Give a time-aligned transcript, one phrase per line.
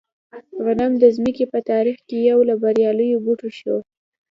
[0.63, 3.77] غنم د ځمکې په تاریخ کې یو له بریالیو بوټو شو.